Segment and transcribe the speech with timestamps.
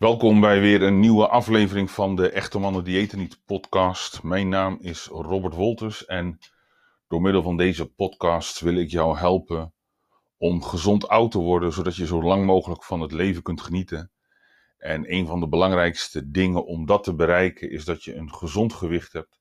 [0.00, 4.22] Welkom bij weer een nieuwe aflevering van de Echte Mannen Diëten Niet podcast.
[4.22, 6.38] Mijn naam is Robert Wolters en
[7.08, 9.74] door middel van deze podcast wil ik jou helpen
[10.36, 14.10] om gezond oud te worden, zodat je zo lang mogelijk van het leven kunt genieten.
[14.78, 18.72] En een van de belangrijkste dingen om dat te bereiken is dat je een gezond
[18.72, 19.40] gewicht hebt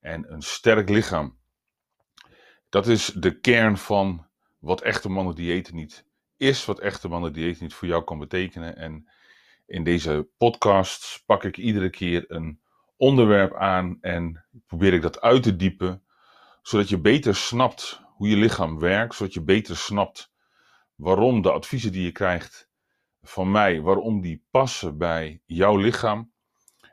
[0.00, 1.38] en een sterk lichaam.
[2.68, 4.26] Dat is de kern van
[4.58, 6.04] wat Echte Mannen Diëten Niet
[6.36, 9.08] is, wat Echte Mannen Diëten Niet voor jou kan betekenen en
[9.68, 12.60] in deze podcast pak ik iedere keer een
[12.96, 16.02] onderwerp aan en probeer ik dat uit te diepen,
[16.62, 20.32] zodat je beter snapt hoe je lichaam werkt, zodat je beter snapt
[20.94, 22.70] waarom de adviezen die je krijgt
[23.22, 26.32] van mij, waarom die passen bij jouw lichaam.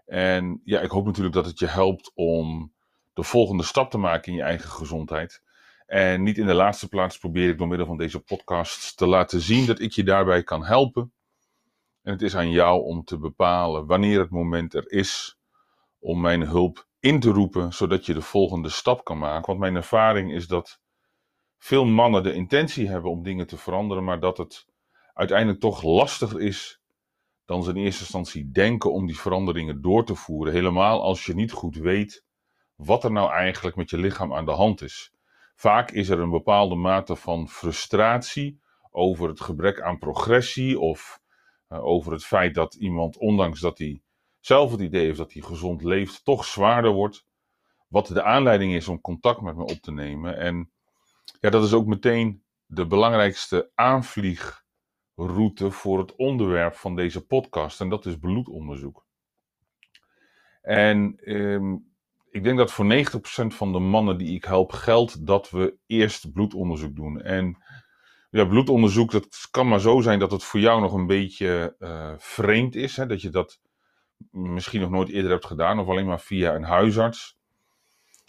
[0.06, 2.74] En ja, ik hoop natuurlijk dat het je helpt om
[3.14, 5.44] de volgende stap te maken in je eigen gezondheid.
[5.86, 9.42] En niet in de laatste plaats probeer ik door middel van deze podcast te laten
[9.42, 11.14] zien dat ik je daarbij kan helpen.
[12.06, 15.38] En het is aan jou om te bepalen wanneer het moment er is
[16.00, 19.46] om mijn hulp in te roepen, zodat je de volgende stap kan maken.
[19.46, 20.80] Want mijn ervaring is dat
[21.58, 24.66] veel mannen de intentie hebben om dingen te veranderen, maar dat het
[25.14, 26.82] uiteindelijk toch lastiger is
[27.46, 30.54] dan ze in eerste instantie denken om die veranderingen door te voeren.
[30.54, 32.26] Helemaal als je niet goed weet
[32.76, 35.14] wat er nou eigenlijk met je lichaam aan de hand is.
[35.56, 41.24] Vaak is er een bepaalde mate van frustratie over het gebrek aan progressie of
[41.82, 44.02] over het feit dat iemand, ondanks dat hij
[44.40, 47.26] zelf het idee heeft dat hij gezond leeft, toch zwaarder wordt.
[47.88, 50.38] Wat de aanleiding is om contact met me op te nemen.
[50.38, 50.72] En
[51.40, 57.82] ja, dat is ook meteen de belangrijkste aanvliegroute voor het onderwerp van deze podcast.
[57.82, 59.06] En dat is bloedonderzoek.
[60.62, 61.76] En ehm,
[62.30, 66.34] ik denk dat voor 90% van de mannen die ik help geldt dat we eerst
[66.34, 67.22] bloedonderzoek doen.
[67.22, 67.64] En
[68.36, 72.14] ja, bloedonderzoek, dat kan maar zo zijn dat het voor jou nog een beetje uh,
[72.18, 72.98] vreemd is.
[72.98, 73.06] Hè?
[73.06, 73.60] Dat je dat
[74.32, 77.38] misschien nog nooit eerder hebt gedaan of alleen maar via een huisarts.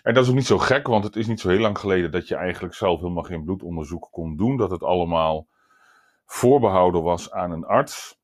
[0.03, 2.11] En dat is ook niet zo gek, want het is niet zo heel lang geleden
[2.11, 4.57] dat je eigenlijk zelf helemaal geen bloedonderzoek kon doen.
[4.57, 5.47] Dat het allemaal
[6.25, 8.19] voorbehouden was aan een arts.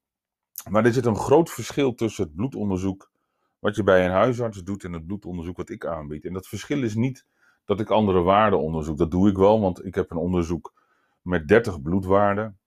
[0.71, 3.11] Maar er zit een groot verschil tussen het bloedonderzoek
[3.59, 6.25] wat je bij een huisarts doet en het bloedonderzoek wat ik aanbied.
[6.25, 7.27] En dat verschil is niet
[7.65, 8.99] dat ik andere waarden onderzoek.
[8.99, 10.81] Dat doe ik wel, want ik heb een onderzoek
[11.23, 12.59] met 30 bloedwaarden.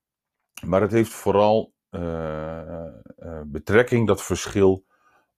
[0.65, 2.01] Maar het heeft vooral uh,
[3.19, 4.85] uh, betrekking, dat verschil,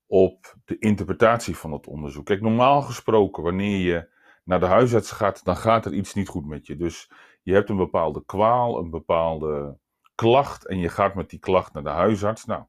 [0.06, 2.26] op de interpretatie van het onderzoek.
[2.26, 4.10] Kijk, normaal gesproken, wanneer je
[4.44, 6.76] naar de huisarts gaat, dan gaat er iets niet goed met je.
[6.76, 7.12] Dus
[7.42, 9.78] je hebt een bepaalde kwaal, een bepaalde
[10.16, 12.46] klacht en je gaat met die klacht naar de huisarts.
[12.46, 12.64] Nou,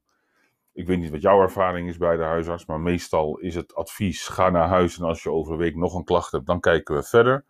[0.73, 4.29] ik weet niet wat jouw ervaring is bij de huisarts, maar meestal is het advies:
[4.29, 6.95] ga naar huis en als je over een week nog een klacht hebt, dan kijken
[6.95, 7.45] we verder.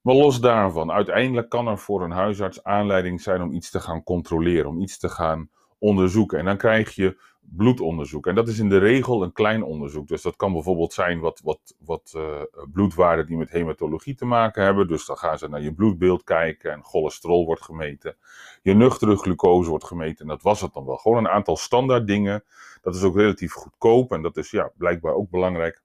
[0.00, 4.02] Maar los daarvan, uiteindelijk kan er voor een huisarts aanleiding zijn om iets te gaan
[4.02, 6.38] controleren, om iets te gaan onderzoeken.
[6.38, 8.26] En dan krijg je bloedonderzoek.
[8.26, 10.08] En dat is in de regel een klein onderzoek.
[10.08, 12.40] Dus dat kan bijvoorbeeld zijn wat, wat, wat uh,
[12.72, 14.88] bloedwaarden die met hematologie te maken hebben.
[14.88, 18.16] Dus dan gaan ze naar je bloedbeeld kijken en cholesterol wordt gemeten.
[18.62, 20.96] Je nuchtere glucose wordt gemeten en dat was het dan wel.
[20.96, 22.44] Gewoon een aantal standaard dingen.
[22.82, 25.82] Dat is ook relatief goedkoop en dat is ja, blijkbaar ook belangrijk.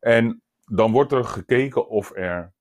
[0.00, 2.54] En dan wordt er gekeken of er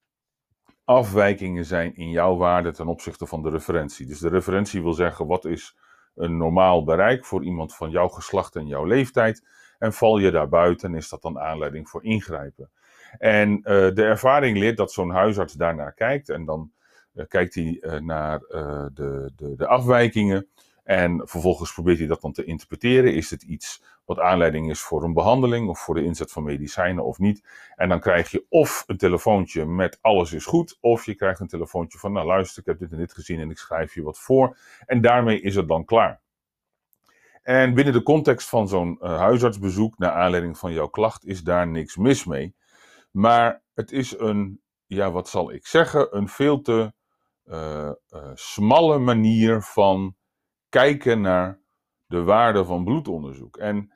[0.85, 4.05] afwijkingen zijn in jouw waarde ten opzichte van de referentie.
[4.05, 5.77] Dus de referentie wil zeggen wat is
[6.15, 9.47] een normaal bereik voor iemand van jouw geslacht en jouw leeftijd.
[9.79, 12.69] En val je daar buiten, is dat dan aanleiding voor ingrijpen.
[13.17, 16.29] En uh, de ervaring leert dat zo'n huisarts daarnaar kijkt.
[16.29, 16.71] En dan
[17.13, 20.47] uh, kijkt hij uh, naar de, de, de afwijkingen.
[20.85, 23.13] En vervolgens probeert hij dat dan te interpreteren.
[23.13, 27.05] Is het iets wat aanleiding is voor een behandeling of voor de inzet van medicijnen
[27.05, 27.47] of niet?
[27.75, 31.47] En dan krijg je of een telefoontje met alles is goed, of je krijgt een
[31.47, 34.19] telefoontje van nou luister, ik heb dit en dit gezien en ik schrijf je wat
[34.19, 34.57] voor.
[34.85, 36.21] En daarmee is het dan klaar.
[37.43, 41.67] En binnen de context van zo'n uh, huisartsbezoek, naar aanleiding van jouw klacht, is daar
[41.67, 42.55] niks mis mee.
[43.11, 46.93] Maar het is een, ja, wat zal ik zeggen, een veel te
[47.45, 50.15] uh, uh, smalle manier van
[50.75, 51.59] kijken naar
[52.05, 53.57] de waarde van bloedonderzoek.
[53.57, 53.91] En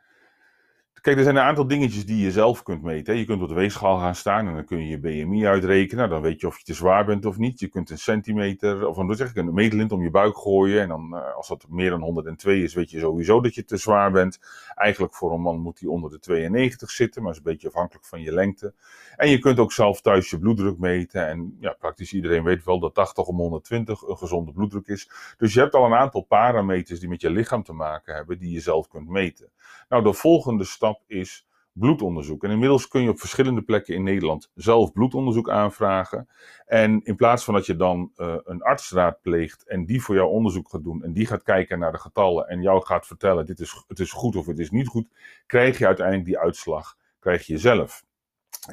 [1.01, 3.17] Kijk, er zijn een aantal dingetjes die je zelf kunt meten.
[3.17, 6.09] Je kunt op de weegschaal gaan staan en dan kun je je BMI uitrekenen.
[6.09, 7.59] Dan weet je of je te zwaar bent of niet.
[7.59, 10.81] Je kunt een centimeter, of dan zeg ik, een meetlint om je buik gooien.
[10.81, 13.77] En dan, eh, als dat meer dan 102 is, weet je sowieso dat je te
[13.77, 14.39] zwaar bent.
[14.75, 18.05] Eigenlijk voor een man moet hij onder de 92 zitten, maar is een beetje afhankelijk
[18.05, 18.73] van je lengte.
[19.15, 21.27] En je kunt ook zelf thuis je bloeddruk meten.
[21.27, 25.09] En ja, praktisch iedereen weet wel dat 80 om 120 een gezonde bloeddruk is.
[25.37, 28.51] Dus je hebt al een aantal parameters die met je lichaam te maken hebben, die
[28.51, 29.49] je zelf kunt meten.
[29.89, 32.43] Nou, de volgende stap is bloedonderzoek.
[32.43, 36.29] En inmiddels kun je op verschillende plekken in Nederland zelf bloedonderzoek aanvragen.
[36.65, 40.29] En in plaats van dat je dan uh, een arts raadpleegt en die voor jou
[40.29, 43.59] onderzoek gaat doen en die gaat kijken naar de getallen en jou gaat vertellen dit
[43.59, 45.07] is, het is goed of het is niet goed,
[45.45, 48.03] krijg je uiteindelijk die uitslag, krijg je zelf.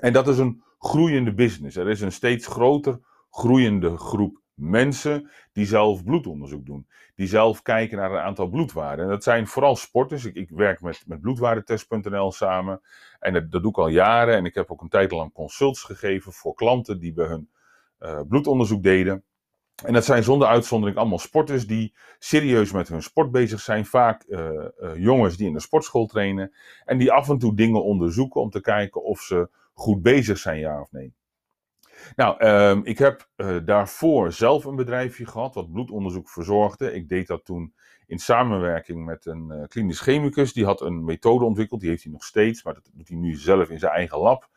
[0.01, 1.77] En dat is een groeiende business.
[1.77, 6.87] Er is een steeds groter groeiende groep mensen die zelf bloedonderzoek doen.
[7.15, 9.05] Die zelf kijken naar een aantal bloedwaarden.
[9.05, 10.25] En dat zijn vooral sporters.
[10.25, 12.81] Ik, ik werk met, met bloedwaardetest.nl samen.
[13.21, 14.37] En dat, doe ik al jaren.
[14.37, 17.51] En ik heb ook een tijd lang consults gegeven voor klanten die bij hun
[18.01, 19.25] uh, bloedonderzoek deden.
[19.85, 23.87] En dat zijn zonder uitzondering allemaal sporters die serieus met hun sport bezig zijn.
[23.87, 24.51] Vaak uh,
[24.81, 26.53] uh, jongens die in de sportschool trainen.
[26.85, 30.59] En die af en toe dingen onderzoeken om te kijken of ze goed bezig zijn,
[30.59, 31.16] ja of nee.
[32.17, 36.93] Nou, um, ik heb uh, daarvoor zelf een bedrijfje gehad wat bloedonderzoek verzorgde.
[36.93, 37.75] Ik deed dat toen
[38.07, 40.53] in samenwerking met een uh, klinisch chemicus.
[40.53, 43.35] Die had een methode ontwikkeld, die heeft hij nog steeds, maar dat doet hij nu
[43.35, 44.49] zelf in zijn eigen lab.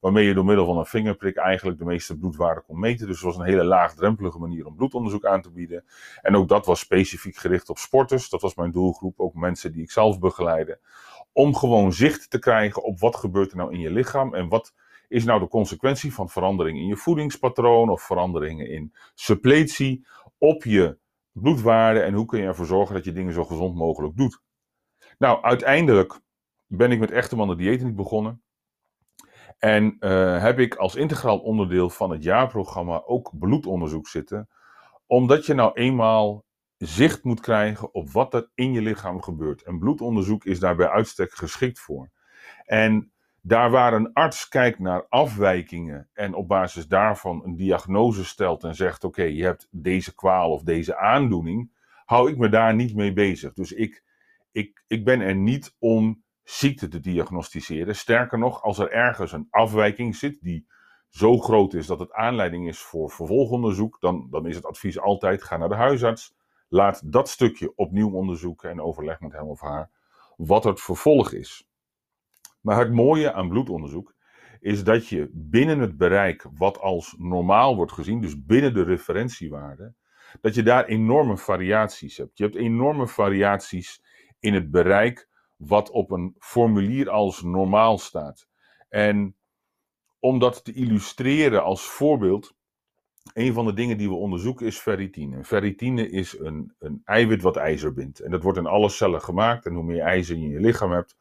[0.00, 3.06] Waarmee je door middel van een vingerprik eigenlijk de meeste bloedwaarden kon meten.
[3.06, 5.84] Dus het was een hele laagdrempelige manier om bloedonderzoek aan te bieden.
[6.22, 8.28] En ook dat was specifiek gericht op sporters.
[8.28, 10.78] Dat was mijn doelgroep, ook mensen die ik zelf begeleide.
[11.32, 14.74] Om gewoon zicht te krijgen op wat gebeurt er nou in je lichaam en wat
[15.08, 20.06] is nou de consequentie van veranderingen in je voedingspatroon of veranderingen in suppletie
[20.38, 20.98] op je
[21.32, 24.40] bloedwaarde en hoe kun je ervoor zorgen dat je dingen zo gezond mogelijk doet.
[25.18, 26.20] Nou, uiteindelijk
[26.66, 28.42] ben ik met echte mannen diëten niet begonnen.
[29.58, 34.48] En uh, heb ik als integraal onderdeel van het jaarprogramma ook bloedonderzoek zitten.
[35.06, 36.44] Omdat je nou eenmaal
[36.76, 39.62] zicht moet krijgen op wat er in je lichaam gebeurt.
[39.62, 42.10] En bloedonderzoek is daar bij uitstek geschikt voor.
[42.64, 43.12] En
[43.46, 48.74] daar waar een arts kijkt naar afwijkingen en op basis daarvan een diagnose stelt en
[48.74, 51.72] zegt: Oké, je hebt deze kwaal of deze aandoening,
[52.04, 53.52] hou ik me daar niet mee bezig.
[53.52, 54.04] Dus ik,
[54.52, 57.96] ik, ik ben er niet om ziekte te diagnosticeren.
[57.96, 60.66] Sterker nog, als er ergens een afwijking zit die
[61.08, 65.42] zo groot is dat het aanleiding is voor vervolgonderzoek, dan, dan is het advies altijd:
[65.42, 66.34] ga naar de huisarts.
[66.68, 69.90] Laat dat stukje opnieuw onderzoeken en overleg met hem of haar
[70.36, 71.68] wat het vervolg is.
[72.66, 74.14] Maar het mooie aan bloedonderzoek
[74.60, 79.94] is dat je binnen het bereik wat als normaal wordt gezien, dus binnen de referentiewaarde,
[80.40, 82.38] dat je daar enorme variaties hebt.
[82.38, 84.02] Je hebt enorme variaties
[84.38, 88.48] in het bereik wat op een formulier als normaal staat.
[88.88, 89.36] En
[90.18, 92.54] om dat te illustreren als voorbeeld,
[93.32, 95.44] een van de dingen die we onderzoeken is ferritine.
[95.44, 98.20] Ferritine is een, een eiwit wat ijzer bindt.
[98.20, 99.66] En dat wordt in alle cellen gemaakt.
[99.66, 101.16] En hoe meer ijzer je in je lichaam hebt,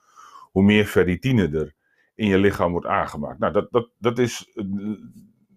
[0.55, 1.73] hoe meer ferritine er
[2.13, 3.39] in je lichaam wordt aangemaakt.
[3.39, 4.57] Nou, dat, dat, dat is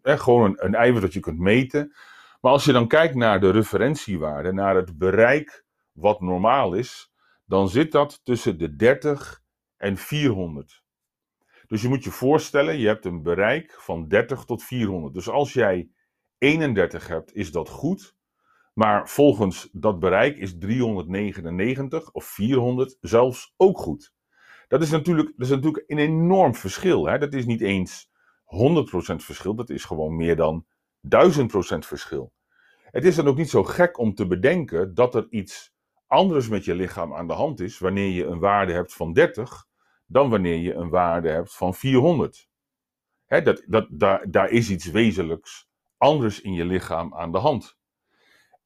[0.03, 1.95] eh, gewoon een, een eiwit dat je kunt meten.
[2.41, 7.12] Maar als je dan kijkt naar de referentiewaarde, naar het bereik wat normaal is,
[7.45, 9.43] dan zit dat tussen de 30
[9.77, 10.83] en 400.
[11.67, 15.15] Dus je moet je voorstellen, je hebt een bereik van 30 tot 400.
[15.15, 15.91] Dus als jij
[16.39, 18.17] 31 hebt, is dat goed.
[18.75, 24.17] Maar volgens dat bereik is 399 of 400 zelfs ook goed.
[24.69, 27.06] Dat is natuurlijk, dat is natuurlijk een enorm verschil.
[27.06, 27.19] Hè?
[27.19, 28.11] Dat is niet eens
[28.44, 30.69] 100% verschil, dat is gewoon meer dan 1000%
[31.79, 32.32] verschil.
[32.85, 35.73] Het is dan ook niet zo gek om te bedenken dat er iets
[36.06, 39.67] anders met je lichaam aan de hand is wanneer je een waarde hebt van 30
[40.06, 42.49] dan wanneer je een waarde hebt van 400.
[43.26, 47.76] Hè, dat, dat, daar, daar is iets wezenlijks anders in je lichaam aan de hand.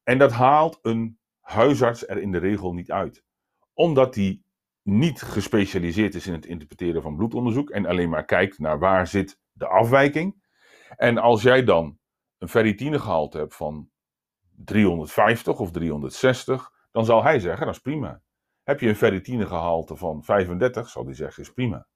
[0.02, 3.24] En dat haalt een huisarts er in de regel niet uit.
[3.72, 4.41] Omdat die
[4.82, 9.40] niet gespecialiseerd is in het interpreteren van bloedonderzoek en alleen maar kijkt naar waar zit
[9.52, 10.42] de afwijking.
[10.96, 11.98] En als jij dan
[12.38, 13.90] een ferritinegehalte hebt van
[14.56, 18.22] 350 of 360, dan zal hij zeggen, dat is prima.
[18.62, 21.86] Heb je een ferritinegehalte van 35, zal hij zeggen, is prima.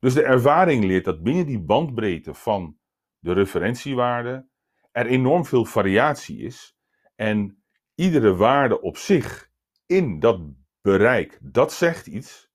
[0.00, 2.78] Dus de ervaring leert dat binnen die bandbreedte van
[3.18, 4.48] de referentiewaarde
[4.92, 6.76] er enorm veel variatie is.
[7.14, 7.62] En
[7.94, 9.50] iedere waarde op zich
[9.86, 10.40] in dat
[10.86, 12.50] bereik, dat zegt iets.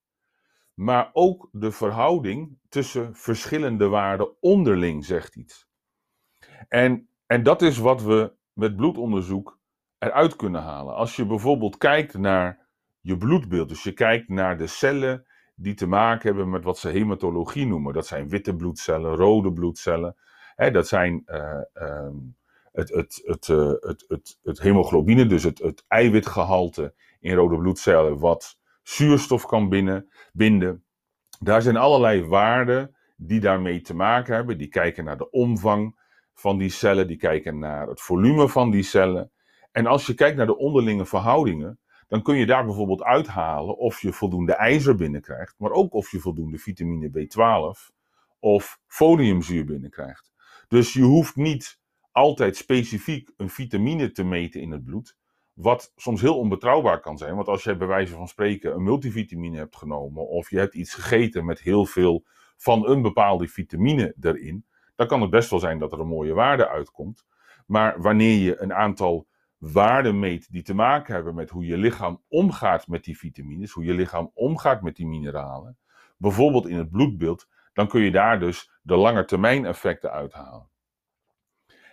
[0.74, 5.70] Maar ook de verhouding tussen verschillende waarden onderling zegt iets.
[6.68, 9.60] En, en dat is wat we met bloedonderzoek
[9.98, 10.96] eruit kunnen halen.
[10.96, 12.68] Als je bijvoorbeeld kijkt naar
[13.02, 16.90] je bloedbeeld, dus je kijkt naar de cellen die te maken hebben met wat ze
[16.90, 17.94] hematologie noemen.
[17.94, 20.16] Dat zijn witte bloedcellen, rode bloedcellen.
[20.56, 22.08] Hè, dat zijn uh,
[22.72, 28.20] het, het, het, uh, het, het, het hemoglobine, dus het, het eiwitgehalte in rode bloedcellen
[28.20, 30.84] wat zuurstof kan binnen, binden.
[31.40, 34.58] Daar zijn allerlei waarden die daarmee te maken hebben.
[34.58, 36.00] Die kijken naar de omvang
[36.34, 39.32] van die cellen, die kijken naar het volume van die cellen.
[39.72, 44.01] En als je kijkt naar de onderlinge verhoudingen, dan kun je daar bijvoorbeeld uithalen of
[44.01, 47.96] je voldoende ijzer binnenkrijgt, maar ook of je voldoende vitamine B12
[48.40, 50.32] of foliumzuur binnenkrijgt.
[50.68, 51.80] Dus je hoeft niet
[52.12, 55.18] altijd specifiek een vitamine te meten in het bloed,
[55.53, 57.36] wat soms heel onbetrouwbaar kan zijn.
[57.36, 60.94] Want als jij bij wijze van spreken een multivitamine hebt genomen of je hebt iets
[60.94, 62.25] gegeten met heel veel
[62.58, 64.65] van een bepaalde vitamine erin,
[64.96, 67.25] dan kan het best wel zijn dat er een mooie waarde uitkomt.
[67.65, 69.27] Maar wanneer je een aantal
[69.58, 73.84] waarden meet die te maken hebben met hoe je lichaam omgaat met die vitamines, hoe
[73.84, 75.77] je lichaam omgaat met die mineralen,
[76.18, 80.71] bijvoorbeeld in het bloedbeeld, dan kun je daar dus de langetermijn effecten uithalen.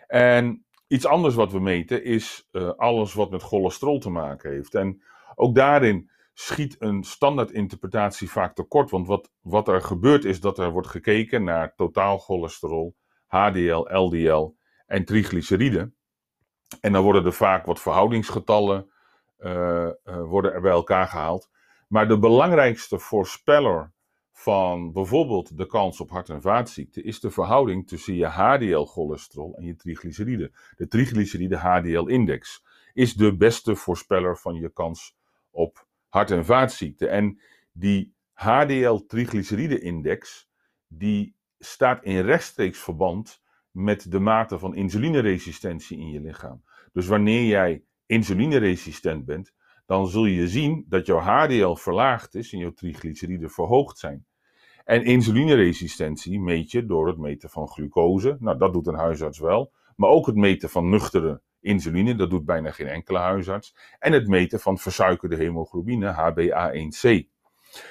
[0.08, 4.74] En iets anders wat we meten is uh, alles wat met cholesterol te maken heeft.
[4.74, 5.02] En
[5.34, 8.90] ook daarin schiet een standaardinterpretatie vaak tekort.
[8.90, 12.96] Want wat, wat er gebeurt is dat er wordt gekeken naar totaal cholesterol,
[13.26, 14.54] HDL, LDL
[14.86, 15.96] en triglyceriden.
[16.80, 18.90] En dan worden er vaak wat verhoudingsgetallen
[19.38, 21.50] uh, uh, worden er bij elkaar gehaald.
[21.88, 23.92] Maar de belangrijkste voorspeller
[24.38, 29.64] van bijvoorbeeld de kans op hart- en vaatziekten is de verhouding tussen je HDL-cholesterol en
[29.64, 30.52] je triglyceriden.
[30.76, 35.16] De triglyceride-HDL-index is de beste voorspeller van je kans
[35.50, 37.10] op hart- en vaatziekten.
[37.10, 37.40] En
[37.72, 40.50] die HDL-triglyceride-index
[40.86, 46.62] die staat in rechtstreeks verband met de mate van insulineresistentie in je lichaam.
[46.92, 49.52] Dus wanneer jij insulineresistent bent,
[49.88, 54.26] dan zul je zien dat jouw HDL verlaagd is en jouw triglyceriden verhoogd zijn.
[54.84, 58.36] En insulineresistentie meet je door het meten van glucose.
[58.40, 59.72] Nou, dat doet een huisarts wel.
[59.96, 63.76] Maar ook het meten van nuchtere insuline, dat doet bijna geen enkele huisarts.
[63.98, 67.28] En het meten van versuikerde hemoglobine, HbA1c.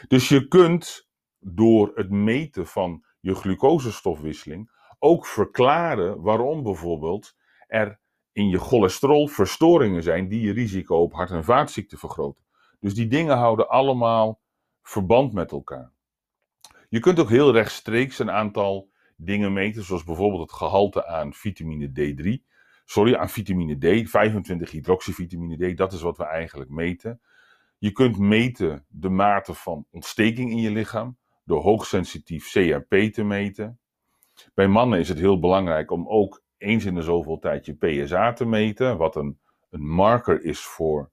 [0.08, 7.36] Dus je kunt door het meten van je glucosestofwisseling ook verklaren waarom bijvoorbeeld
[7.68, 8.00] er
[8.38, 12.44] in je cholesterol verstoringen zijn die je risico op hart- en vaatziekten vergroten.
[12.79, 14.39] Dus die dingen houden allemaal
[14.82, 15.91] verband met elkaar.
[16.89, 21.88] Je kunt ook heel rechtstreeks een aantal dingen meten, zoals bijvoorbeeld het gehalte aan vitamine
[21.89, 22.46] D3.
[22.86, 27.22] Sorry, aan vitamine D, 25 hydroxyvitamine D, dat is wat we eigenlijk meten.
[27.77, 33.79] Je kunt meten de mate van ontsteking in je lichaam door hoogsensitief CRP te meten.
[34.53, 38.33] Bij mannen is het heel belangrijk om ook eens in de zoveel tijd je PSA
[38.33, 41.11] te meten, wat een, een marker is voor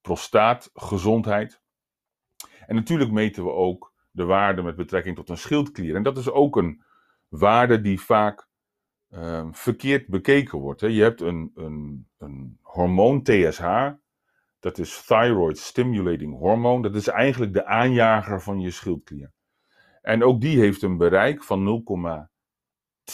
[0.00, 1.60] prostaatgezondheid.
[2.66, 5.94] En natuurlijk meten we ook de waarde met betrekking tot een schildklier.
[5.94, 6.82] En dat is ook een
[7.28, 8.48] waarde die vaak
[9.10, 10.80] uh, verkeerd bekeken wordt.
[10.80, 10.86] Hè.
[10.86, 13.90] Je hebt een, een, een hormoon TSH,
[14.58, 16.82] dat is Thyroid Stimulating Hormone.
[16.82, 19.32] Dat is eigenlijk de aanjager van je schildklier.
[20.02, 21.62] En ook die heeft een bereik van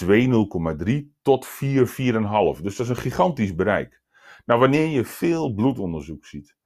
[0.00, 0.06] 0,2,
[0.86, 1.86] 0,3 tot 4,
[2.56, 2.62] 4,5.
[2.62, 4.02] Dus dat is een gigantisch bereik.
[4.44, 6.56] Nou, wanneer je veel bloedonderzoek ziet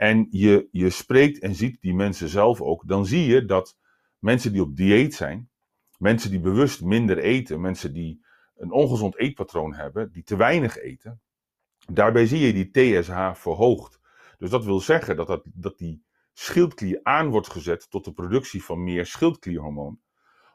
[0.00, 3.76] en je, je spreekt en ziet die mensen zelf ook, dan zie je dat
[4.18, 5.50] mensen die op dieet zijn,
[5.98, 8.24] mensen die bewust minder eten, mensen die
[8.56, 11.20] een ongezond eetpatroon hebben, die te weinig eten,
[11.92, 14.00] daarbij zie je die TSH verhoogd.
[14.38, 18.64] Dus dat wil zeggen dat, dat, dat die schildklier aan wordt gezet tot de productie
[18.64, 20.00] van meer schildklierhormoon.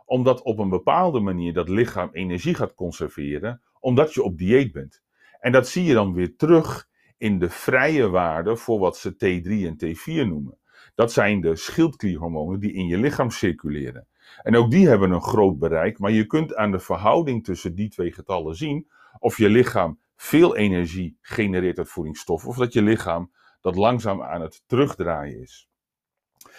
[0.05, 5.03] Omdat op een bepaalde manier dat lichaam energie gaat conserveren, omdat je op dieet bent.
[5.39, 9.49] En dat zie je dan weer terug in de vrije waarde voor wat ze T3
[9.49, 10.57] en T4 noemen.
[10.95, 14.07] Dat zijn de schildklierhormonen die in je lichaam circuleren.
[14.41, 17.89] En ook die hebben een groot bereik, maar je kunt aan de verhouding tussen die
[17.89, 18.87] twee getallen zien
[19.19, 23.31] of je lichaam veel energie genereert uit voedingsstoffen of dat je lichaam
[23.61, 25.69] dat langzaam aan het terugdraaien is.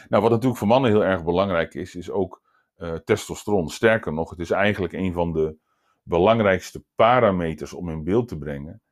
[0.08, 2.42] Nou, wat natuurlijk voor mannen heel erg belangrijk is, is ook
[2.78, 3.68] uh, testosteron.
[3.68, 5.56] Sterker nog, het is eigenlijk een van de
[6.02, 8.82] belangrijkste parameters om in beeld te brengen.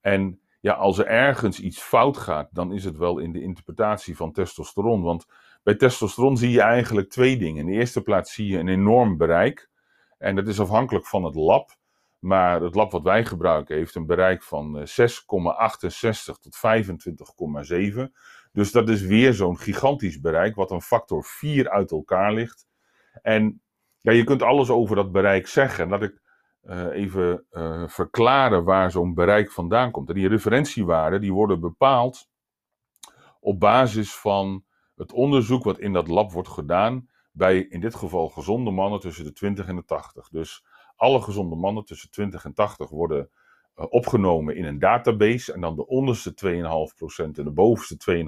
[0.00, 4.16] En ja, als er ergens iets fout gaat, dan is het wel in de interpretatie
[4.16, 5.02] van testosteron.
[5.02, 5.26] Want
[5.62, 7.60] bij testosteron zie je eigenlijk twee dingen.
[7.60, 9.70] In de eerste plaats zie je een enorm bereik.
[10.18, 11.70] En dat is afhankelijk van het lab.
[12.18, 14.84] Maar het lab wat wij gebruiken heeft een bereik van 6,68
[16.40, 16.56] tot
[18.04, 18.12] 25,7.
[18.52, 22.66] Dus dat is weer zo'n gigantisch bereik, wat een factor 4 uit elkaar ligt.
[23.22, 23.62] En
[23.98, 25.88] ja, je kunt alles over dat bereik zeggen.
[25.88, 26.22] Dat ik
[26.62, 30.08] uh, even uh, verklaren waar zo'n bereik vandaan komt.
[30.08, 32.28] En die referentiewaarden die worden bepaald
[33.40, 38.28] op basis van het onderzoek wat in dat lab wordt gedaan bij in dit geval
[38.28, 40.28] gezonde mannen tussen de 20 en de 80.
[40.28, 40.64] Dus
[40.96, 43.30] alle gezonde mannen tussen 20 en 80 worden
[43.76, 46.56] opgenomen in een database en dan de onderste 2,5%
[47.16, 48.24] en de bovenste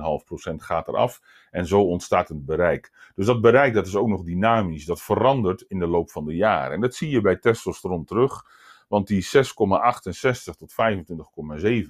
[0.51, 2.93] 2,5% gaat eraf en zo ontstaat een bereik.
[3.15, 6.35] Dus dat bereik dat is ook nog dynamisch, dat verandert in de loop van de
[6.35, 6.73] jaren.
[6.73, 8.45] En dat zie je bij testosteron terug,
[8.89, 10.75] want die 6,68 tot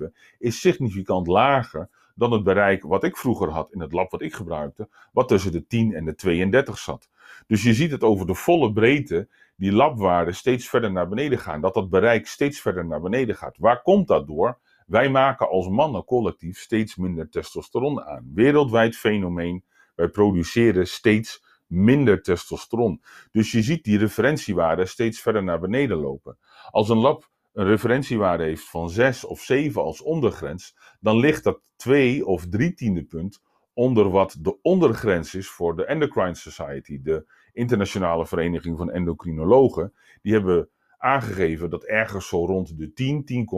[0.01, 0.05] 25,7
[0.39, 4.35] is significant lager dan het bereik wat ik vroeger had in het lab wat ik
[4.35, 7.09] gebruikte, wat tussen de 10 en de 32 zat.
[7.47, 11.61] Dus je ziet het over de volle breedte, die labwaarden steeds verder naar beneden gaan.
[11.61, 13.57] Dat dat bereik steeds verder naar beneden gaat.
[13.59, 14.59] Waar komt dat door?
[14.87, 18.31] Wij maken als mannen collectief steeds minder testosteron aan.
[18.35, 19.65] Wereldwijd fenomeen.
[19.95, 23.03] Wij produceren steeds minder testosteron.
[23.33, 26.39] Dus je ziet die referentiewaarden steeds verder naar beneden lopen.
[26.71, 31.73] Als een lab een referentiewaarde heeft van 6 of 7 als ondergrens, dan ligt dat
[31.77, 33.43] 2 of 3 tiende punt
[33.75, 39.93] onder wat de ondergrens is voor de Endocrine Society, de internationale vereniging van endocrinologen.
[40.23, 40.69] Die hebben
[40.99, 43.49] aangegeven dat ergens zo rond de 10,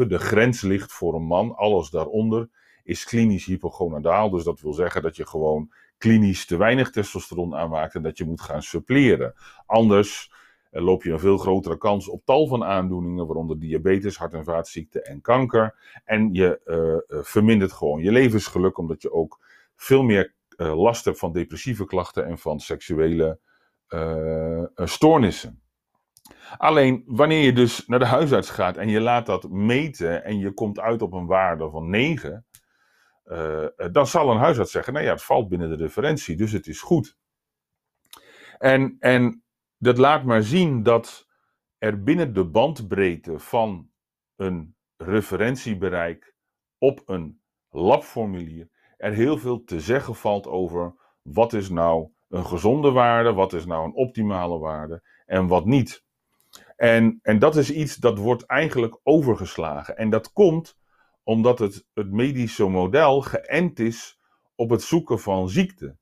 [0.00, 1.54] 10,7 de grens ligt voor een man.
[1.56, 2.48] Alles daaronder
[2.82, 4.30] is klinisch hypogonadaal.
[4.30, 8.24] Dus dat wil zeggen dat je gewoon klinisch te weinig testosteron aanmaakt en dat je
[8.24, 9.34] moet gaan suppleren.
[9.66, 10.32] Anders
[10.70, 14.44] eh, loop je een veel grotere kans op tal van aandoeningen, waaronder diabetes, hart- en
[14.44, 15.74] vaatziekten en kanker.
[16.04, 19.40] En je uh, vermindert gewoon je levensgeluk, omdat je ook
[19.76, 23.38] veel meer last hebt van depressieve klachten en van seksuele
[24.74, 25.64] stoornissen.
[26.56, 30.52] Alleen wanneer je dus naar de huisarts gaat en je laat dat meten en je
[30.52, 32.46] komt uit op een waarde van 9,
[33.24, 36.66] uh, dan zal een huisarts zeggen: Nou ja, het valt binnen de referentie, dus het
[36.66, 37.16] is goed.
[38.58, 39.44] En, en
[39.78, 41.26] dat laat maar zien dat
[41.78, 43.90] er binnen de bandbreedte van
[44.36, 46.34] een referentiebereik
[46.78, 47.40] op een
[47.70, 53.52] labformulier er heel veel te zeggen valt over wat is nou een gezonde waarde, wat
[53.52, 56.04] is nou een optimale waarde en wat niet.
[56.76, 59.96] En, en dat is iets dat wordt eigenlijk overgeslagen.
[59.96, 60.76] En dat komt
[61.24, 64.18] omdat het, het medische model geënt is
[64.54, 65.96] op het zoeken van ziekte.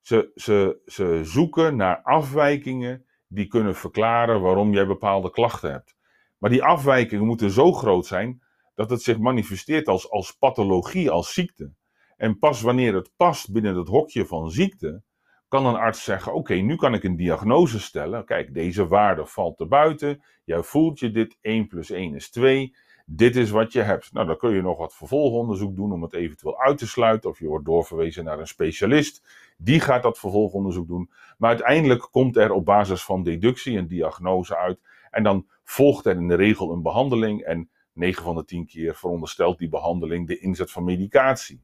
[0.00, 5.96] Ze, ze, ze zoeken naar afwijkingen die kunnen verklaren waarom jij bepaalde klachten hebt.
[6.38, 8.42] Maar die afwijkingen moeten zo groot zijn
[8.74, 11.72] dat het zich manifesteert als, als pathologie, als ziekte.
[12.16, 15.02] En pas wanneer het past binnen het hokje van ziekte,
[15.48, 18.24] kan een arts zeggen: Oké, nu kan ik een diagnose stellen.
[18.24, 20.24] Kijk, deze waarde valt er buiten.
[20.44, 22.76] Jij voelt je dit, 1 plus 1 is 2.
[23.06, 24.12] Dit is wat je hebt.
[24.12, 27.30] Nou, dan kun je nog wat vervolgonderzoek doen om het eventueel uit te sluiten.
[27.30, 29.22] Of je wordt doorverwezen naar een specialist.
[29.56, 31.10] Die gaat dat vervolgonderzoek doen.
[31.38, 34.80] Maar uiteindelijk komt er op basis van deductie een diagnose uit.
[35.10, 37.42] En dan volgt er in de regel een behandeling.
[37.42, 41.62] En 9 van de 10 keer veronderstelt die behandeling de inzet van medicatie.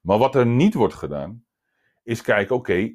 [0.00, 1.44] Maar wat er niet wordt gedaan,
[2.02, 2.94] is kijken, oké,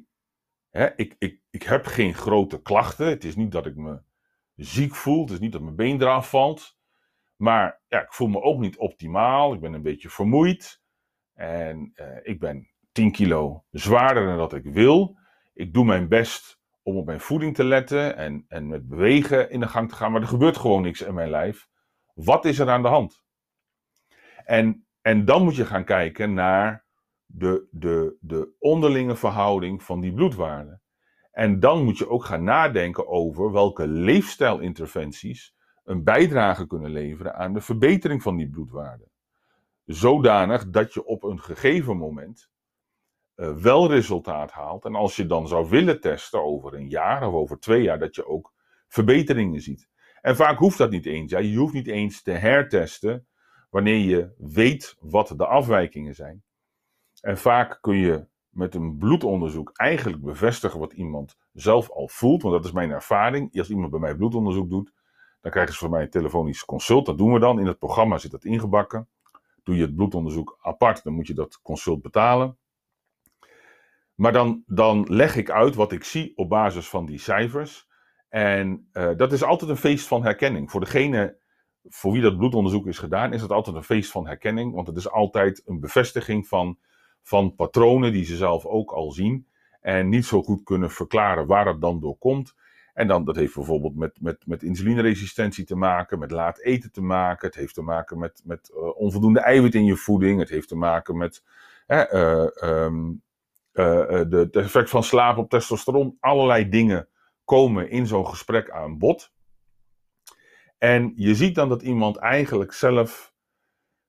[0.96, 3.06] ik, ik, ik heb geen grote klachten.
[3.06, 4.00] Het is niet dat ik me
[4.56, 5.20] ziek voel.
[5.20, 6.77] Het is niet dat mijn been eraf valt.
[7.38, 9.52] Maar ja, ik voel me ook niet optimaal.
[9.52, 10.82] Ik ben een beetje vermoeid.
[11.34, 15.18] En uh, ik ben 10 kilo zwaarder dan dat ik wil.
[15.54, 19.60] Ik doe mijn best om op mijn voeding te letten en, en met bewegen in
[19.60, 20.12] de gang te gaan.
[20.12, 21.68] Maar er gebeurt gewoon niks in mijn lijf.
[22.14, 23.24] Wat is er aan de hand?
[24.44, 26.86] En, en dan moet je gaan kijken naar
[27.24, 30.82] de, de, de onderlinge verhouding van die bloedwaarden.
[31.30, 35.54] En dan moet je ook gaan nadenken over welke leefstijlinterventies
[35.88, 39.10] een bijdrage kunnen leveren aan de verbetering van die bloedwaarden.
[39.84, 42.50] Zodanig dat je op een gegeven moment
[43.36, 44.84] uh, wel resultaat haalt.
[44.84, 48.14] En als je dan zou willen testen over een jaar of over twee jaar, dat
[48.14, 48.52] je ook
[48.88, 49.88] verbeteringen ziet.
[50.20, 51.30] En vaak hoeft dat niet eens.
[51.30, 53.26] Ja, je hoeft niet eens te hertesten
[53.70, 56.42] wanneer je weet wat de afwijkingen zijn.
[57.20, 62.42] En vaak kun je met een bloedonderzoek eigenlijk bevestigen wat iemand zelf al voelt.
[62.42, 63.58] Want dat is mijn ervaring.
[63.58, 64.92] Als iemand bij mij bloedonderzoek doet,
[65.40, 67.06] dan krijgen ze van mij een telefonisch consult.
[67.06, 67.60] Dat doen we dan.
[67.60, 69.08] In het programma zit dat ingebakken.
[69.62, 72.58] Doe je het bloedonderzoek apart, dan moet je dat consult betalen.
[74.14, 77.88] Maar dan, dan leg ik uit wat ik zie op basis van die cijfers.
[78.28, 80.70] En uh, dat is altijd een feest van herkenning.
[80.70, 81.38] Voor degene
[81.88, 84.74] voor wie dat bloedonderzoek is gedaan, is het altijd een feest van herkenning.
[84.74, 86.78] Want het is altijd een bevestiging van,
[87.22, 89.46] van patronen die ze zelf ook al zien.
[89.80, 92.54] En niet zo goed kunnen verklaren waar het dan door komt.
[92.98, 97.02] En dan, dat heeft bijvoorbeeld met, met, met insulineresistentie te maken, met laat eten te
[97.02, 97.46] maken.
[97.46, 100.38] Het heeft te maken met, met uh, onvoldoende eiwit in je voeding.
[100.38, 101.44] Het heeft te maken met
[101.86, 103.22] uh, um,
[103.72, 103.84] uh,
[104.28, 106.16] de, het effect van slaap op testosteron.
[106.20, 107.08] Allerlei dingen
[107.44, 109.32] komen in zo'n gesprek aan bod.
[110.78, 113.34] En je ziet dan dat iemand eigenlijk zelf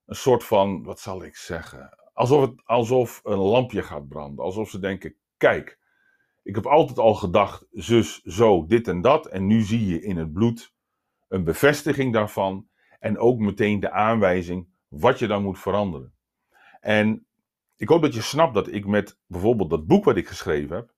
[0.06, 4.46] een soort van, wat zal ik zeggen, alsof, het, alsof een lampje gaat branden.
[4.46, 5.79] Alsof ze denken, kijk,
[6.50, 9.28] ik heb altijd al gedacht, zus, zo, dit en dat.
[9.28, 10.74] En nu zie je in het bloed
[11.28, 12.68] een bevestiging daarvan.
[13.00, 16.14] En ook meteen de aanwijzing wat je dan moet veranderen.
[16.80, 17.28] En
[17.76, 20.94] ik hoop dat je snapt dat ik met bijvoorbeeld dat boek wat ik geschreven heb,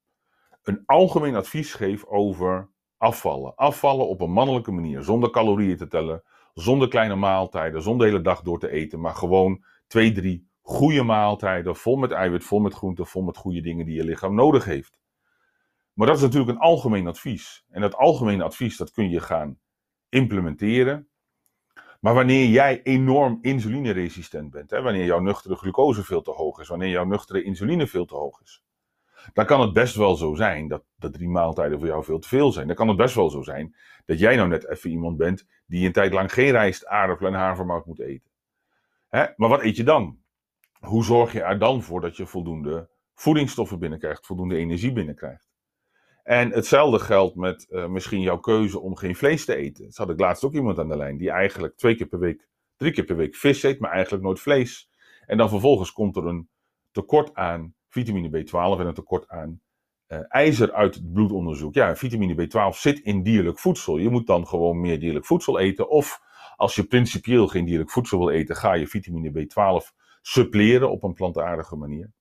[0.63, 3.55] een algemeen advies geef over afvallen.
[3.55, 8.23] Afvallen op een mannelijke manier, zonder calorieën te tellen, zonder kleine maaltijden, zonder de hele
[8.23, 12.73] dag door te eten, maar gewoon twee, drie goede maaltijden, vol met eiwit, vol met
[12.73, 15.00] groente, vol met goede dingen die je lichaam nodig heeft.
[16.01, 17.65] Maar dat is natuurlijk een algemeen advies.
[17.69, 19.59] En dat algemene advies, dat kun je gaan
[20.09, 21.09] implementeren.
[21.99, 26.67] Maar wanneer jij enorm insulineresistent bent, hè, wanneer jouw nuchtere glucose veel te hoog is,
[26.67, 28.63] wanneer jouw nuchtere insuline veel te hoog is,
[29.33, 32.27] dan kan het best wel zo zijn dat, dat drie maaltijden voor jou veel te
[32.27, 32.67] veel zijn.
[32.67, 35.85] Dan kan het best wel zo zijn dat jij nou net even iemand bent die
[35.85, 38.31] een tijd lang geen rijst, aardappelen en havermout moet eten.
[39.09, 39.25] Hè?
[39.35, 40.19] Maar wat eet je dan?
[40.79, 45.50] Hoe zorg je er dan voor dat je voldoende voedingsstoffen binnenkrijgt, voldoende energie binnenkrijgt?
[46.31, 49.85] En hetzelfde geldt met uh, misschien jouw keuze om geen vlees te eten.
[49.85, 52.47] Dat had ik laatst ook iemand aan de lijn die eigenlijk twee keer per week,
[52.75, 54.89] drie keer per week vis eet, maar eigenlijk nooit vlees.
[55.25, 56.49] En dan vervolgens komt er een
[56.91, 59.61] tekort aan vitamine B12 en een tekort aan
[60.07, 61.73] uh, ijzer uit het bloedonderzoek.
[61.73, 63.97] Ja, vitamine B12 zit in dierlijk voedsel.
[63.97, 65.89] Je moet dan gewoon meer dierlijk voedsel eten.
[65.89, 66.21] Of
[66.55, 71.13] als je principieel geen dierlijk voedsel wil eten, ga je vitamine B12 suppleren op een
[71.13, 72.11] plantaardige manier.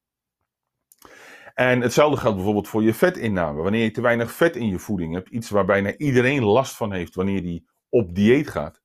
[1.54, 3.62] En hetzelfde geldt bijvoorbeeld voor je vetinname.
[3.62, 6.92] Wanneer je te weinig vet in je voeding hebt, iets waar bijna iedereen last van
[6.92, 8.82] heeft wanneer die op dieet gaat,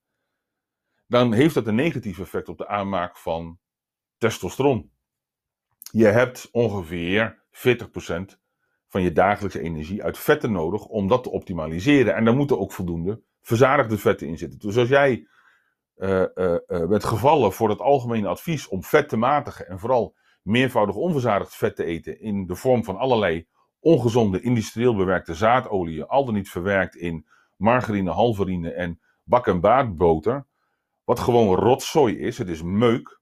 [1.08, 3.60] dan heeft dat een negatief effect op de aanmaak van
[4.18, 4.92] testosteron.
[5.92, 8.44] Je hebt ongeveer 40%
[8.88, 12.16] van je dagelijkse energie uit vetten nodig om dat te optimaliseren.
[12.16, 14.60] En daar moeten ook voldoende verzadigde vetten in zitten.
[14.60, 15.28] Dus als jij
[15.96, 16.26] uh,
[16.66, 21.76] bent gevallen voor het algemene advies om vet te matigen en vooral meervoudig onverzadigd vet
[21.76, 23.48] te eten in de vorm van allerlei
[23.80, 30.46] ongezonde industrieel bewerkte zaadolieën, al dan niet verwerkt in margarine, halverine en bak- en baardboter,
[31.04, 33.20] wat gewoon rotzooi is, het is meuk,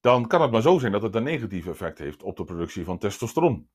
[0.00, 2.84] dan kan het maar zo zijn dat het een negatief effect heeft op de productie
[2.84, 3.68] van testosteron.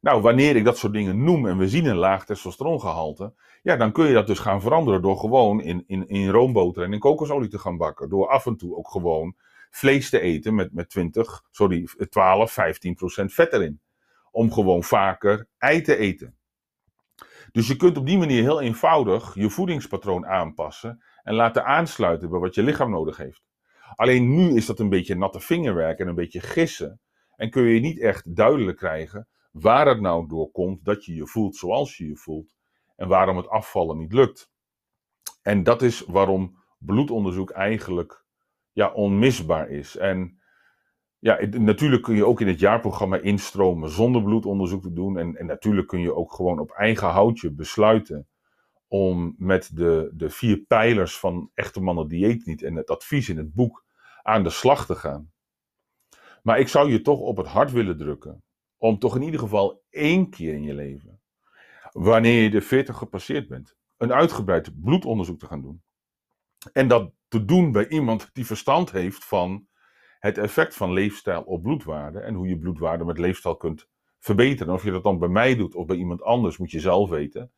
[0.00, 3.92] Nou, wanneer ik dat soort dingen noem en we zien een laag testosterongehalte, ja, dan
[3.92, 7.48] kun je dat dus gaan veranderen door gewoon in, in, in roomboter en in kokosolie
[7.48, 8.08] te gaan bakken.
[8.08, 9.36] Door af en toe ook gewoon
[9.74, 13.80] vlees te eten met, met 20, sorry, 12, 15 procent vet erin.
[14.30, 16.36] Om gewoon vaker ei te eten.
[17.52, 22.38] Dus je kunt op die manier heel eenvoudig je voedingspatroon aanpassen en laten aansluiten bij
[22.38, 23.42] wat je lichaam nodig heeft.
[23.94, 27.00] Alleen nu is dat een beetje natte vingerwerk en een beetje gissen.
[27.36, 31.26] En kun je niet echt duidelijk krijgen waar het nou door komt dat je je
[31.26, 32.54] voelt zoals je je voelt.
[32.96, 34.50] En waarom het afvallen niet lukt.
[35.42, 38.23] En dat is waarom bloedonderzoek eigenlijk
[38.74, 39.96] ja, onmisbaar is.
[39.96, 40.38] En
[41.18, 45.18] ja, natuurlijk kun je ook in het jaarprogramma instromen zonder bloedonderzoek te doen.
[45.18, 48.28] En, en natuurlijk kun je ook gewoon op eigen houtje besluiten
[48.88, 53.36] om met de, de vier pijlers van Echte Mannen Dieet niet en het advies in
[53.36, 53.84] het boek
[54.22, 55.32] aan de slag te gaan.
[56.42, 58.42] Maar ik zou je toch op het hart willen drukken
[58.76, 61.20] om toch in ieder geval één keer in je leven,
[61.92, 65.82] wanneer je de 40 gepasseerd bent, een uitgebreid bloedonderzoek te gaan doen.
[66.72, 69.66] En dat te doen bij iemand die verstand heeft van
[70.18, 74.74] het effect van leefstijl op bloedwaarde en hoe je bloedwaarde met leefstijl kunt verbeteren.
[74.74, 77.52] Of je dat dan bij mij doet of bij iemand anders, moet je zelf weten.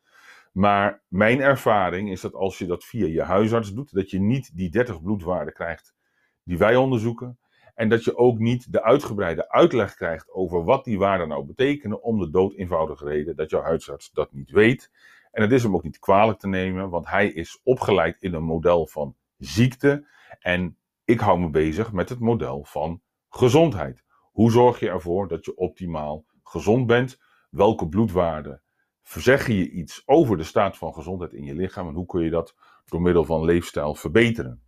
[0.51, 4.57] Maar mijn ervaring is dat als je dat via je huisarts doet, dat je niet
[4.57, 5.95] die 30 bloedwaarden krijgt
[6.43, 7.39] die wij onderzoeken.
[7.75, 12.03] En dat je ook niet de uitgebreide uitleg krijgt over wat die waarden nou betekenen,
[12.03, 14.91] om de dood eenvoudige reden dat jouw huisarts dat niet weet.
[15.31, 18.43] En het is hem ook niet kwalijk te nemen, want hij is opgeleid in een
[18.43, 20.07] model van ziekte.
[20.39, 24.03] En ik hou me bezig met het model van gezondheid.
[24.31, 27.19] Hoe zorg je ervoor dat je optimaal gezond bent?
[27.49, 28.61] Welke bloedwaarden
[29.03, 31.87] verzeg je iets over de staat van gezondheid in je lichaam?
[31.87, 34.61] En hoe kun je dat door middel van leefstijl verbeteren?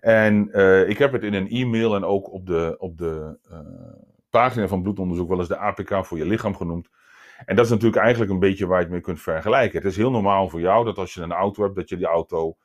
[0.00, 3.58] En uh, ik heb het in een e-mail en ook op de, op de uh,
[4.30, 6.88] pagina van bloedonderzoek wel eens de APK voor je lichaam genoemd.
[7.44, 9.78] En dat is natuurlijk eigenlijk een beetje waar je het mee kunt vergelijken.
[9.78, 12.06] Het is heel normaal voor jou dat als je een auto hebt, dat je die
[12.06, 12.56] auto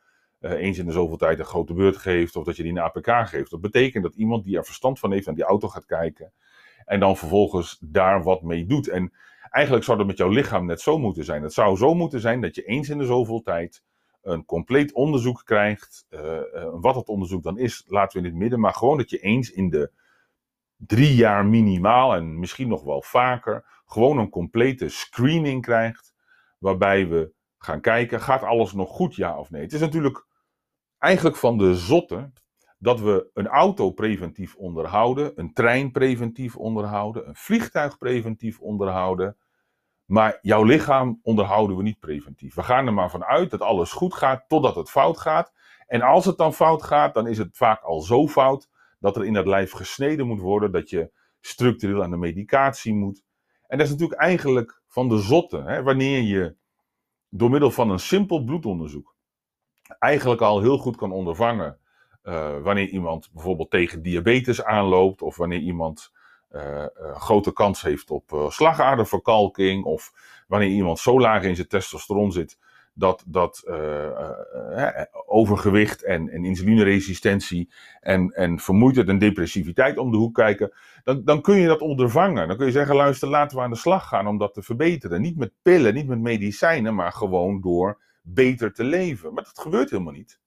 [0.52, 3.28] eens in de zoveel tijd een grote beurt geeft of dat je die een APK
[3.28, 3.50] geeft.
[3.50, 6.32] Dat betekent dat iemand die er verstand van heeft naar die auto gaat kijken
[6.84, 8.88] en dan vervolgens daar wat mee doet.
[8.88, 9.12] En
[9.50, 11.42] eigenlijk zou dat met jouw lichaam net zo moeten zijn.
[11.42, 13.82] Het zou zo moeten zijn dat je eens in de zoveel tijd
[14.22, 16.06] een compleet onderzoek krijgt.
[16.10, 18.60] Uh, uh, wat dat onderzoek dan is, laten we in het midden.
[18.60, 19.90] Maar gewoon dat je eens in de
[20.76, 26.14] drie jaar minimaal en misschien nog wel vaker gewoon een complete screening krijgt.
[26.58, 29.62] Waarbij we gaan kijken, gaat alles nog goed, ja of nee?
[29.62, 30.26] Het is natuurlijk
[31.04, 32.32] eigenlijk van de zotte
[32.78, 39.36] dat we een auto preventief onderhouden, een trein preventief onderhouden, een vliegtuig preventief onderhouden.
[40.04, 42.54] Maar jouw lichaam onderhouden we niet preventief.
[42.54, 45.52] We gaan er maar vanuit dat alles goed gaat totdat het fout gaat.
[45.86, 49.24] En als het dan fout gaat, dan is het vaak al zo fout dat er
[49.24, 53.22] in het lijf gesneden moet worden, dat je structureel aan de medicatie moet.
[53.66, 55.82] En dat is natuurlijk eigenlijk van de zotte, hè?
[55.82, 56.56] wanneer je
[57.28, 59.13] door middel van een simpel bloedonderzoek
[59.98, 61.78] eigenlijk al heel goed kan ondervangen
[62.24, 66.12] uh, wanneer iemand bijvoorbeeld tegen diabetes aanloopt, of wanneer iemand
[66.52, 70.12] uh, grote kans heeft op slagaderverkalking, of
[70.48, 72.58] wanneer iemand zo laag in zijn testosteron zit
[72.94, 73.64] dat, dat
[75.26, 77.70] overgewicht en, en insulineresistentie
[78.00, 80.72] en, en vermoeidheid en depressiviteit om de hoek kijken,
[81.04, 82.48] dan, dan kun je dat ondervangen.
[82.48, 85.20] Dan kun je zeggen, luister, laten we aan de slag gaan om dat te verbeteren.
[85.20, 89.34] Niet met pillen, niet met medicijnen, maar gewoon door beter te leven.
[89.34, 90.40] Maar dat gebeurt helemaal niet.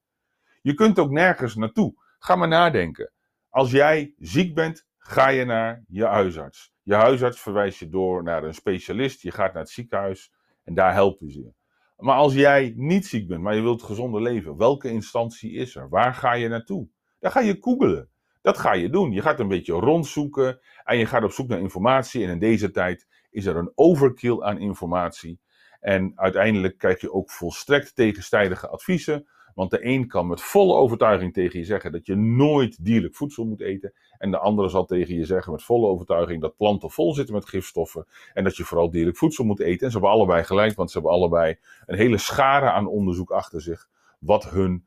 [0.62, 1.94] Je kunt ook nergens naartoe.
[2.20, 3.12] Ga maar nadenken.
[3.50, 6.74] Als jij ziek bent, ga je naar je huisarts.
[6.82, 9.22] Je huisarts verwijst je door naar een specialist.
[9.22, 11.54] Je gaat naar het ziekenhuis en daar helpen ze je.
[11.98, 15.90] Maar als jij niet ziek bent, maar je wilt gezonder leven, welke instantie is er?
[15.90, 16.88] Waar ga je naartoe?
[17.20, 18.10] Dan ga je googelen.
[18.42, 19.12] Dat ga je doen.
[19.12, 22.24] Je gaat een beetje rondzoeken en je gaat op zoek naar informatie.
[22.24, 25.40] En in deze tijd is er een overkill aan informatie.
[25.88, 29.28] En uiteindelijk krijg je ook volstrekt tegenstrijdige adviezen.
[29.56, 33.46] Want de een kan met volle overtuiging tegen je zeggen dat je nooit dierlijk voedsel
[33.46, 33.94] moet eten.
[34.18, 37.50] En de andere zal tegen je zeggen met volle overtuiging dat planten vol zitten met
[37.50, 38.06] gifstoffen.
[38.34, 39.86] En dat je vooral dierlijk voedsel moet eten.
[39.86, 43.62] En ze hebben allebei gelijk, want ze hebben allebei een hele schare aan onderzoek achter
[43.62, 43.90] zich.
[44.20, 44.86] Wat hun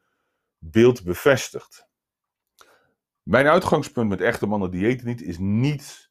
[0.58, 1.86] beeld bevestigt.
[3.22, 6.09] Mijn uitgangspunt met echte mannen die eten niet is niet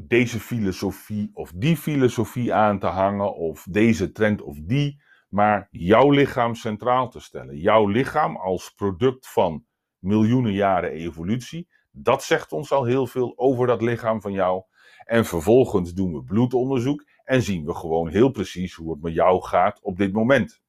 [0.00, 3.34] deze filosofie of die filosofie aan te hangen.
[3.34, 7.58] Of deze trend of die maar jouw lichaam centraal te stellen.
[7.58, 9.64] Jouw lichaam als product van
[9.98, 14.62] miljoenen jaren evolutie, dat zegt ons al heel veel over dat lichaam van jou.
[15.04, 19.42] En vervolgens doen we bloedonderzoek en zien we gewoon heel precies hoe het met jou
[19.42, 20.60] gaat op dit moment.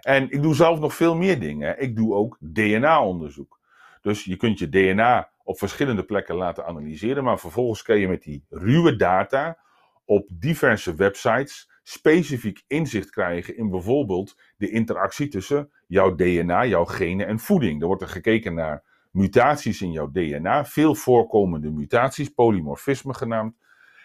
[0.00, 1.80] En ik doe zelf nog veel meer dingen.
[1.80, 3.60] Ik doe ook DNA-onderzoek.
[4.00, 8.22] Dus je kunt je DNA op verschillende plekken laten analyseren, maar vervolgens kun je met
[8.22, 9.58] die ruwe data
[10.04, 17.26] op diverse websites specifiek inzicht krijgen in bijvoorbeeld de interactie tussen jouw DNA, jouw genen
[17.26, 17.80] en voeding.
[17.80, 23.56] Er wordt er gekeken naar mutaties in jouw DNA, veel voorkomende mutaties, polymorfisme genaamd.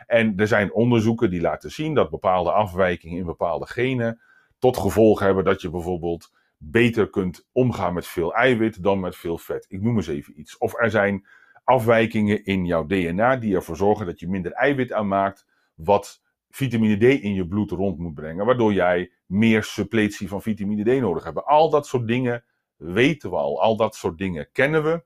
[0.06, 4.22] En er zijn onderzoeken die laten zien dat bepaalde afwijkingen in bepaalde genen
[4.60, 6.32] tot gevolg hebben dat je bijvoorbeeld
[6.72, 9.66] beter kunt omgaan met veel eiwit dan met veel vet.
[9.70, 10.58] Ik noem eens even iets.
[10.58, 11.26] Of er zijn
[11.64, 15.46] afwijkingen in jouw DNA die ervoor zorgen dat je minder eiwit aanmaakt,
[15.76, 20.84] wat vitamine D in je bloed rond moet brengen, waardoor jij meer suppletie van vitamine
[20.84, 21.46] D nodig hebt.
[21.46, 22.44] Al dat soort dingen
[22.76, 25.04] weten we al, al dat soort dingen kennen we.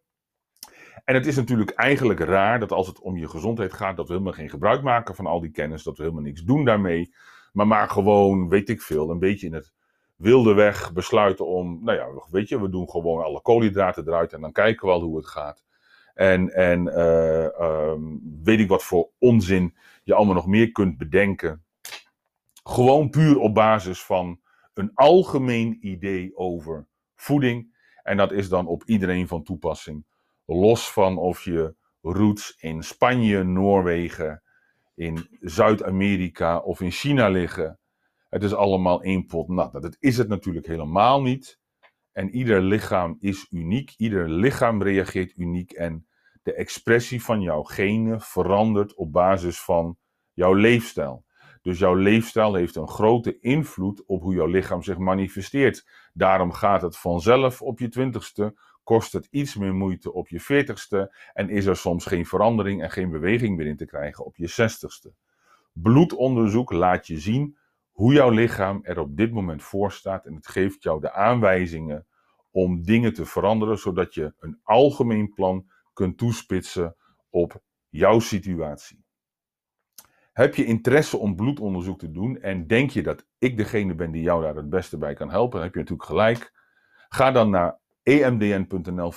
[1.03, 4.13] En het is natuurlijk eigenlijk raar dat als het om je gezondheid gaat, dat we
[4.13, 7.13] helemaal geen gebruik maken van al die kennis, dat we helemaal niks doen daarmee,
[7.53, 9.73] maar maar gewoon, weet ik veel, een beetje in het
[10.17, 14.41] wilde weg besluiten om, nou ja, weet je, we doen gewoon alle koolhydraten eruit en
[14.41, 15.63] dan kijken we al hoe het gaat.
[16.13, 21.63] En, en uh, um, weet ik wat voor onzin je allemaal nog meer kunt bedenken.
[22.63, 24.39] Gewoon puur op basis van
[24.73, 27.75] een algemeen idee over voeding.
[28.03, 30.05] En dat is dan op iedereen van toepassing.
[30.45, 34.41] Los van of je roots in Spanje, Noorwegen,
[34.95, 37.79] in Zuid-Amerika of in China liggen.
[38.29, 39.71] Het is allemaal één pot nat.
[39.71, 41.59] Dat is het natuurlijk helemaal niet.
[42.11, 43.93] En ieder lichaam is uniek.
[43.97, 45.71] Ieder lichaam reageert uniek.
[45.71, 46.07] En
[46.43, 49.97] de expressie van jouw genen verandert op basis van
[50.33, 51.25] jouw leefstijl.
[51.61, 55.87] Dus jouw leefstijl heeft een grote invloed op hoe jouw lichaam zich manifesteert.
[56.13, 61.15] Daarom gaat het vanzelf op je twintigste, kost het iets meer moeite op je veertigste
[61.33, 64.47] en is er soms geen verandering en geen beweging meer in te krijgen op je
[64.47, 65.13] zestigste.
[65.73, 67.57] Bloedonderzoek laat je zien
[67.97, 72.05] hoe jouw lichaam er op dit moment voor staat en het geeft jou de aanwijzingen
[72.51, 76.95] om dingen te veranderen, zodat je een algemeen plan kunt toespitsen
[77.29, 79.03] op jouw situatie.
[80.33, 84.21] Heb je interesse om bloedonderzoek te doen en denk je dat ik degene ben die
[84.21, 86.53] jou daar het beste bij kan helpen, dan heb je natuurlijk gelijk.
[87.09, 89.13] Ga dan naar emdn.nl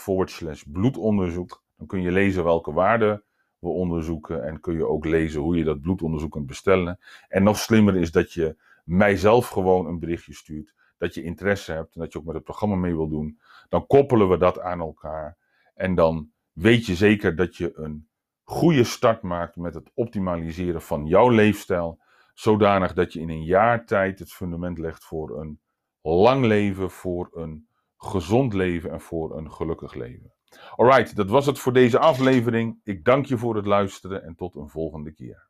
[0.66, 1.64] bloedonderzoek.
[1.76, 3.24] Dan kun je lezen welke waarden
[3.58, 6.98] we onderzoeken en kun je ook lezen hoe je dat bloedonderzoek kunt bestellen.
[7.28, 11.94] En nog slimmer is dat je mijzelf gewoon een berichtje stuurt, dat je interesse hebt
[11.94, 13.40] en dat je ook met het programma mee wil doen.
[13.68, 15.38] Dan koppelen we dat aan elkaar
[15.74, 18.08] en dan weet je zeker dat je een
[18.42, 22.00] goede start maakt met het optimaliseren van jouw leefstijl,
[22.34, 25.60] zodanig dat je in een jaar tijd het fundament legt voor een
[26.02, 30.32] lang leven, voor een gezond leven en voor een gelukkig leven.
[30.76, 32.80] Alright, dat was het voor deze aflevering.
[32.84, 35.49] Ik dank je voor het luisteren en tot een volgende keer.